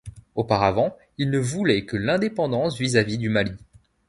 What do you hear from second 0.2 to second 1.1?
Auparavant,